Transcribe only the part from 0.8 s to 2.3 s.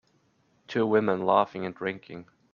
women laughing and drinking.